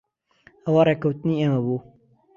[0.65, 1.79] ئەوە ڕێککەوتنی ئێمە بوو.